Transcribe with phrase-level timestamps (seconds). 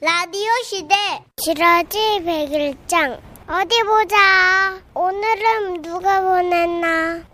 [0.00, 0.94] 라디오 시대
[1.36, 7.24] 지라지 백일장 어디 보자 오늘은 누가 보냈나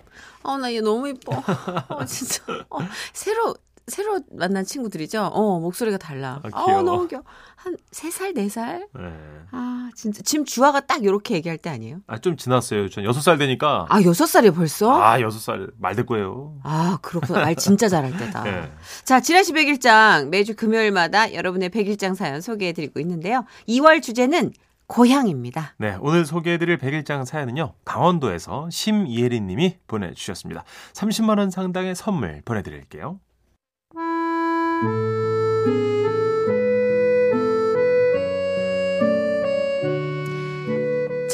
[0.42, 1.32] 어, 나 얘 너무 이뻐.
[1.88, 2.42] 어, 진짜.
[2.68, 2.78] 어,
[3.14, 3.54] 새로,
[3.86, 5.22] 새로 만난 친구들이죠?
[5.22, 6.38] 어, 목소리가 달라.
[6.42, 6.82] 아, 어, 귀여워.
[6.82, 7.24] 너무 귀여워.
[7.56, 8.86] 한 3살, 4살?
[8.92, 9.12] 네.
[9.52, 9.63] 아,
[9.94, 10.22] 진짜.
[10.22, 11.98] 지금 주아가 딱 이렇게 얘기할 때 아니에요?
[12.06, 12.88] 아, 좀 지났어요.
[12.88, 13.86] 전 6살 되니까.
[13.88, 14.90] 아, 6살이에요, 벌써?
[15.00, 15.72] 아, 6살.
[15.78, 16.58] 말 듣고요.
[16.62, 17.40] 아, 그렇구나.
[17.40, 18.42] 말 진짜 잘할 때다.
[18.44, 18.70] 네.
[19.04, 23.44] 자, 지라시 백일장 매주 금요일마다 여러분의 백일장 사연 소개해드리고 있는데요.
[23.68, 24.52] 2월 주제는
[24.86, 25.74] 고향입니다.
[25.78, 30.64] 네, 오늘 소개해드릴 백일장 사연은요, 강원도에서 심이혜리 님이 보내주셨습니다.
[30.92, 33.18] 30만 원 상당의 선물 보내드릴게요.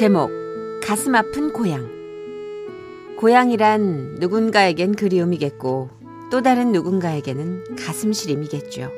[0.01, 0.31] 제목
[0.83, 1.87] 가슴 아픈 고향
[3.19, 5.91] 고향이란 누군가에겐 그리움이겠고
[6.31, 8.91] 또 다른 누군가에게는 가슴 시림이겠죠.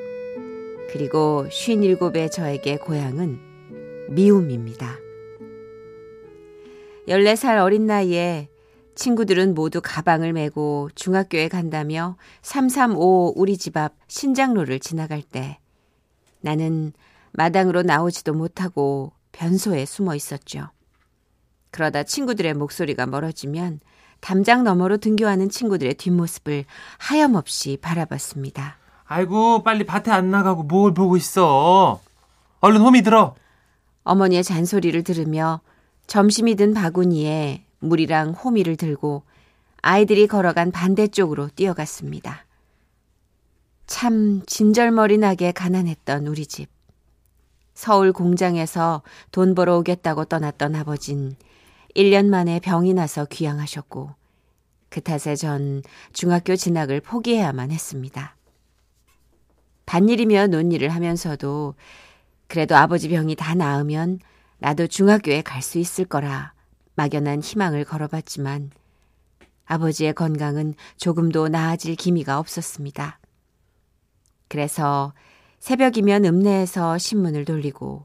[0.92, 3.40] 그리고 57의 저에게 고향은
[4.10, 4.96] 미움입니다.
[7.08, 8.48] 14살 어린 나이에
[8.94, 15.58] 친구들은 모두 가방을 메고 중학교에 간다며 335 우리 집 앞 신장로를 지나갈 때
[16.42, 16.92] 나는
[17.32, 20.68] 마당으로 나오지도 못하고 변소에 숨어 있었죠.
[21.72, 23.80] 그러다 친구들의 목소리가 멀어지면
[24.20, 26.64] 담장 너머로 등교하는 친구들의 뒷모습을
[26.98, 28.76] 하염없이 바라봤습니다.
[29.06, 32.00] 아이고, 빨리 밭에 안 나가고 뭘 보고 있어.
[32.60, 33.34] 얼른 홈이 들어.
[34.04, 35.60] 어머니의 잔소리를 들으며
[36.06, 39.24] 점심이 든 바구니에 물이랑 호미를 들고
[39.80, 42.44] 아이들이 걸어간 반대쪽으로 뛰어갔습니다.
[43.86, 46.68] 참 진절머리 나게 가난했던 우리 집.
[47.74, 51.34] 서울 공장에서 돈 벌어 오겠다고 떠났던 아버진
[51.94, 54.10] 1년 만에 병이 나서 귀향하셨고
[54.88, 58.36] 그 탓에 전 중학교 진학을 포기해야만 했습니다.
[59.86, 61.74] 반일이며 논일을 하면서도
[62.46, 64.18] 그래도 아버지 병이 다 나으면
[64.58, 66.52] 나도 중학교에 갈 수 있을 거라
[66.94, 68.70] 막연한 희망을 걸어봤지만
[69.64, 73.18] 아버지의 건강은 조금도 나아질 기미가 없었습니다.
[74.48, 75.14] 그래서
[75.60, 78.04] 새벽이면 읍내에서 신문을 돌리고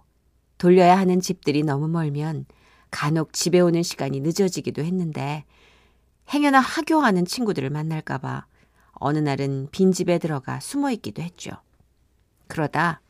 [0.58, 2.46] 돌려야 하는 집들이 너무 멀면
[2.92, 5.46] 간혹 집에 오는 시간이 늦어지기도 했는데
[6.34, 8.46] 행여나 하교하는 친구들을 만날까봐
[8.94, 11.52] 어느 날은 빈집에 들어가 숨어 있기도 했죠.
[12.48, 13.02] 그러다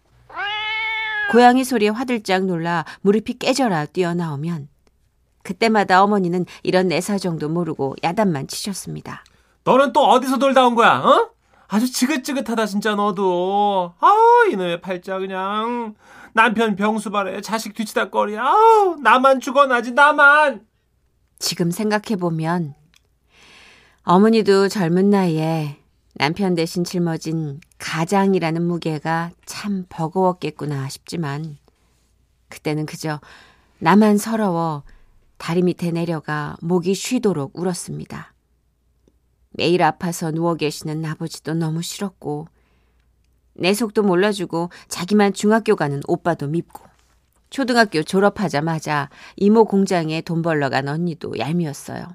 [1.31, 4.69] 고양이 소리에 화들짝 놀라 무릎이 깨져라 뛰어나오면
[5.43, 9.23] 그때마다 어머니는 이런 내 사정도 모르고 야단만 치셨습니다.
[9.63, 11.29] 너는 또 어디서 놀다 온 거야, 어?
[11.69, 13.93] 아주 지긋지긋하다, 진짜 너도.
[13.99, 15.95] 아우, 이놈의 팔자, 그냥.
[16.37, 18.37] 남편 병수발에 자식 뒤치다 거리.
[18.37, 20.67] 아우, 나만 죽어나지, 나만!
[21.39, 22.75] 지금 생각해보면
[24.03, 25.79] 어머니도 젊은 나이에
[26.13, 31.57] 남편 대신 짊어진 가장이라는 무게가 참 버거웠겠구나 싶지만
[32.49, 33.19] 그때는 그저
[33.79, 34.83] 나만 서러워
[35.37, 38.33] 다리 밑에 내려가 목이 쉬도록 울었습니다.
[39.49, 42.47] 매일 아파서 누워 계시는 아버지도 너무 싫었고
[43.57, 46.85] 내 속도 몰라주고 자기만 중학교 가는 오빠도 밉고
[47.49, 52.07] 초등학교 졸업하자마자 이모 공장에 돈 벌러 간 언니도 얄미웠어요.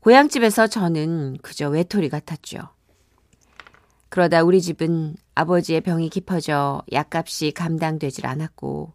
[0.00, 2.58] 고향집에서 저는 그저 외톨이 같았죠.
[4.08, 8.92] 그러다 우리 집은 아버지의 병이 깊어져 약값이 감당되질 않았고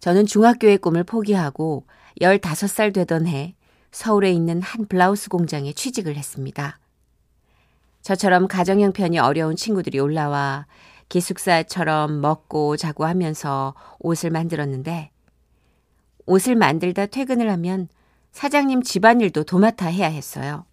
[0.00, 1.86] 저는 중학교의 꿈을 포기하고
[2.20, 3.54] 15살 되던 해
[3.90, 6.78] 서울에 있는 한 블라우스 공장에 취직을 했습니다.
[8.10, 10.66] 저처럼 가정 형편이 어려운 친구들이 올라와
[11.08, 15.10] 기숙사처럼 먹고 자고 하면서 옷을 만들었는데
[16.26, 17.88] 옷을 만들다 퇴근을 하면
[18.30, 20.66] 사장님 집안일도 도맡아 해야 했어요.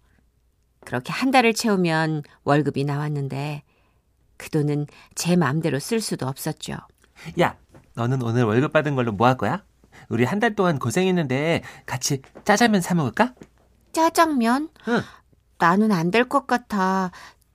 [0.84, 3.64] 그렇게 한 달을 채우면 월급이 나왔는데
[4.36, 6.76] 그 돈은 제 마음대로 쓸 수도 없었죠.
[7.40, 7.56] 야,
[7.94, 9.64] 너는 오늘 월급 받은 걸로 뭐 할 거야?
[10.08, 13.34] 우리 한 달 동안 고생했는데 같이 짜장면 사 먹을까?
[13.90, 14.68] 짜장면?
[14.86, 15.00] 응.
[15.58, 17.10] 나는 안 될 것 같아.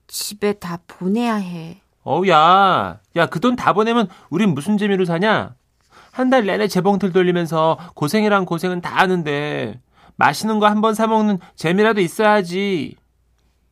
[0.08, 1.82] 집에 다 보내야 해.
[2.04, 3.00] 어우, 야.
[3.16, 5.56] 야, 그 돈 다 보내면 우린 무슨 재미로 사냐?
[6.12, 9.80] 한 달 내내 재봉틀 돌리면서 고생이란 고생은 다 하는데
[10.16, 12.96] 맛있는 거 한 번 사 먹는 재미라도 있어야지.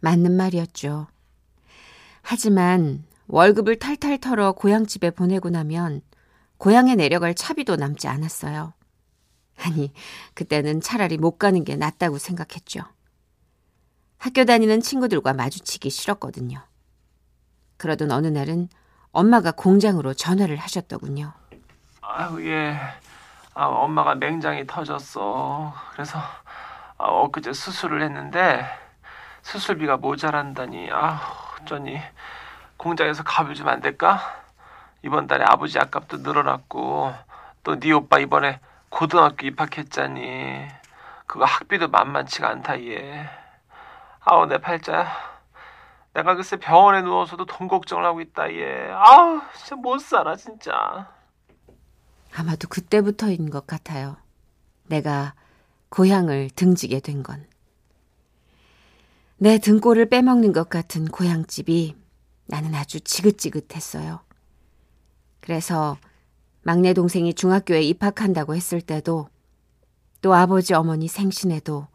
[0.01, 1.07] 맞는 말이었죠.
[2.21, 6.01] 하지만 월급을 탈탈 털어 고향집에 보내고 나면
[6.57, 8.73] 고향에 내려갈 차비도 남지 않았어요.
[9.59, 9.91] 아니,
[10.35, 12.81] 그때는 차라리 못 가는 게 낫다고 생각했죠.
[14.17, 16.61] 학교 다니는 친구들과 마주치기 싫었거든요.
[17.77, 18.69] 그러던 어느 날은
[19.11, 21.33] 엄마가 공장으로 전화를 하셨더군요.
[22.01, 22.77] 아유, 예.
[23.53, 25.73] 아, 엄마가 맹장이 터졌어.
[25.93, 26.19] 그래서
[26.97, 28.65] 아, 엊그제 수술을 했는데
[29.43, 30.89] 수술비가 모자란다니.
[30.91, 31.21] 아,
[31.61, 31.99] 어쩌니
[32.77, 34.19] 공장에서 값을 좀 안 될까?
[35.03, 37.13] 이번 달에 아버지 아깝도 늘어났고
[37.63, 38.59] 또 네 오빠 이번에
[38.89, 40.67] 고등학교 입학했잖니.
[41.27, 43.29] 그거 학비도 만만치가 않다 얘.
[44.29, 45.07] 아우 내 팔자야.
[46.13, 48.89] 내가 글쎄 병원에 누워서도 돈 걱정을 하고 있다 얘.
[48.91, 51.09] 아우 진짜 못 살아 진짜.
[52.35, 54.17] 아마도 그때부터인 것 같아요.
[54.87, 55.33] 내가
[55.89, 57.47] 고향을 등지게 된 건.
[59.37, 61.95] 내 등골을 빼먹는 것 같은 고향집이
[62.47, 64.19] 나는 아주 지긋지긋했어요.
[65.39, 65.97] 그래서
[66.63, 69.29] 막내 동생이 중학교에 입학한다고 했을 때도
[70.21, 71.87] 또 아버지 어머니 생신에도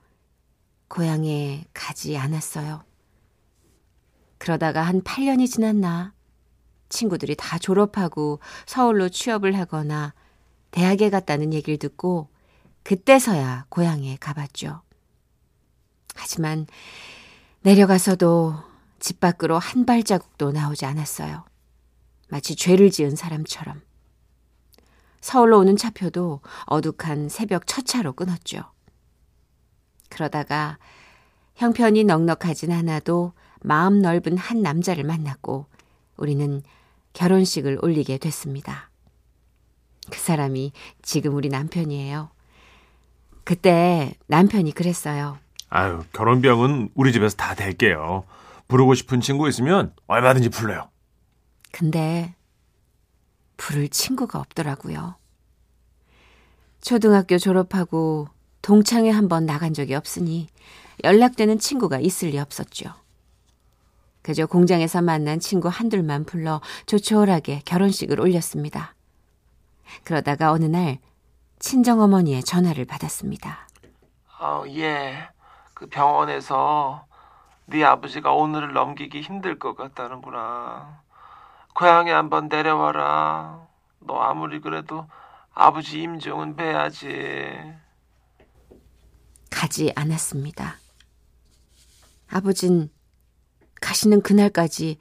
[0.92, 2.84] 고향에 가지 않았어요.
[4.36, 6.12] 그러다가 한 8년이 지났나
[6.90, 10.12] 친구들이 다 졸업하고 서울로 취업을 하거나
[10.70, 12.28] 대학에 갔다는 얘기를 듣고
[12.82, 14.82] 그때서야 고향에 가봤죠.
[16.14, 16.66] 하지만
[17.62, 18.56] 내려가서도
[18.98, 21.46] 집 밖으로 한 발자국도 나오지 않았어요.
[22.28, 23.80] 마치 죄를 지은 사람처럼.
[25.22, 28.70] 서울로 오는 차표도 어둑한 새벽 첫 차로 끊었죠.
[30.12, 30.76] 그러다가
[31.54, 33.32] 형편이 넉넉하진 않아도
[33.62, 35.66] 마음 넓은 한 남자를 만났고
[36.18, 36.62] 우리는
[37.14, 38.90] 결혼식을 올리게 됐습니다.
[40.10, 42.30] 그 사람이 지금 우리 남편이에요.
[43.44, 45.38] 그때 남편이 그랬어요.
[45.70, 48.24] 아유 결혼 비용은 우리 집에서 다 댈게요.
[48.68, 50.90] 부르고 싶은 친구 있으면 얼마든지 불러요.
[51.70, 52.34] 근데
[53.56, 55.16] 부를 친구가 없더라고요.
[56.82, 58.28] 초등학교 졸업하고
[58.62, 60.48] 동창회 한 번 나간 적이 없으니
[61.04, 62.94] 연락되는 친구가 있을 리 없었죠.
[64.22, 68.94] 그저 공장에서 만난 친구 한둘만 불러 조촐하게 결혼식을 올렸습니다.
[70.04, 70.98] 그러다가 어느 날
[71.58, 73.66] 친정어머니의 전화를 받았습니다.
[74.38, 75.28] 아, 예.
[75.74, 77.04] 그 병원에서
[77.66, 81.00] 네 아버지가 오늘을 넘기기 힘들 것 같다는구나.
[81.74, 83.66] 고향에 한번 내려와라.
[84.00, 85.06] 너 아무리 그래도
[85.54, 87.08] 아버지 임종은 뵈야지.
[89.52, 90.78] 가지 않았습니다.
[92.26, 92.90] 아버진
[93.80, 94.96] 가시는 그날까지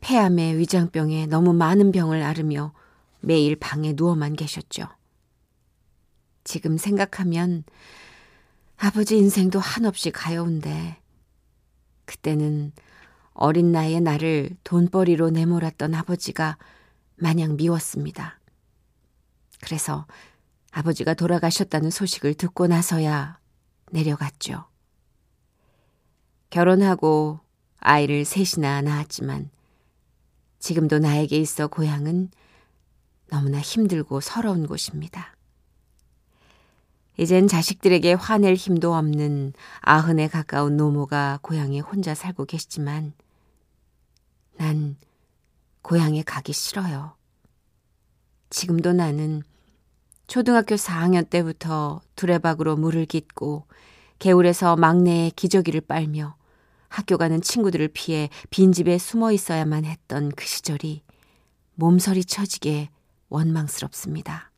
[0.00, 2.72] 폐암에 위장병에 너무 많은 병을 앓으며
[3.20, 4.88] 매일 방에 누워만 계셨죠.
[6.44, 7.64] 지금 생각하면
[8.76, 10.96] 아버지 인생도 한없이 가여운데
[12.04, 12.72] 그때는
[13.32, 16.56] 어린 나이에 나를 돈벌이로 내몰았던 아버지가
[17.16, 18.38] 마냥 미웠습니다.
[19.60, 20.06] 그래서
[20.70, 23.38] 아버지가 돌아가셨다는 소식을 듣고 나서야
[23.90, 24.64] 내려갔죠.
[26.50, 27.40] 결혼하고
[27.78, 29.50] 아이를 셋이나 낳았지만
[30.58, 32.30] 지금도 나에게 있어 고향은
[33.28, 35.36] 너무나 힘들고 서러운 곳입니다.
[37.18, 43.14] 이젠 자식들에게 화낼 힘도 없는 아흔에 가까운 노모가 고향에 혼자 살고 계시지만
[44.56, 44.96] 난
[45.82, 47.16] 고향에 가기 싫어요.
[48.50, 49.42] 지금도 나는
[50.26, 53.64] 초등학교 4학년 때부터 두레박으로 물을 깃고
[54.18, 56.34] 개울에서 막내의 기저귀를 빨며
[56.88, 61.02] 학교 가는 친구들을 피해 빈집에 숨어 있어야만 했던 그 시절이
[61.74, 62.90] 몸서리 쳐지게
[63.28, 64.50] 원망스럽습니다.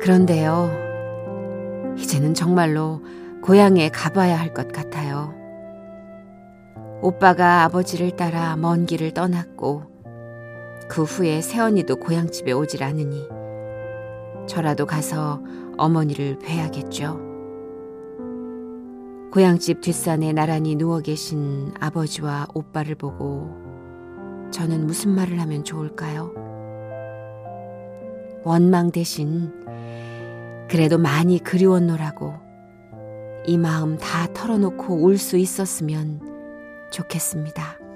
[0.00, 0.70] 그런데요,
[1.98, 3.02] 이제는 정말로
[3.42, 5.34] 고향에 가봐야 할 것 같아요.
[7.02, 9.99] 오빠가 아버지를 따라 먼 길을 떠났고,
[10.90, 13.28] 그 후에 새언니도 고향집에 오질 않으니,
[14.48, 15.40] 저라도 가서
[15.78, 17.20] 어머니를 뵈야겠죠.
[19.32, 23.54] 고향집 뒷산에 나란히 누워 계신 아버지와 오빠를 보고
[24.50, 26.34] 저는 무슨 말을 하면 좋을까요?
[28.42, 29.52] 원망 대신
[30.68, 32.34] 그래도 많이 그리웠노라고
[33.46, 36.20] 이 마음 다 털어놓고 울수 있었으면
[36.90, 37.89] 좋겠습니다.